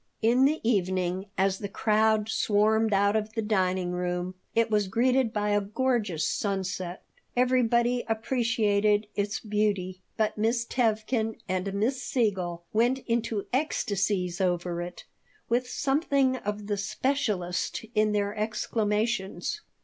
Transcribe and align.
In 0.23 0.45
the 0.45 0.59
evening, 0.67 1.27
as 1.37 1.59
the 1.59 1.69
crowd 1.69 2.27
swarmed 2.27 2.91
out 2.91 3.15
of 3.15 3.33
the 3.33 3.41
dining 3.43 3.91
room, 3.91 4.33
it 4.55 4.71
was 4.71 4.87
greeted 4.87 5.31
by 5.31 5.49
a 5.51 5.61
gorgeous 5.61 6.27
sunset. 6.27 7.03
Everybody 7.37 8.03
appreciated 8.07 9.05
its 9.15 9.39
beauty, 9.39 10.01
but 10.17 10.39
Miss 10.39 10.65
Tevkin 10.65 11.35
and 11.47 11.71
Miss 11.75 12.01
Siegel 12.01 12.63
went 12.73 12.97
into 13.05 13.45
ecstasies 13.53 14.41
over 14.41 14.81
it, 14.81 15.03
with 15.49 15.69
something 15.69 16.35
of 16.37 16.65
the 16.65 16.77
specialist 16.77 17.85
in 17.93 18.11
their 18.11 18.35
exclamations. 18.35 19.61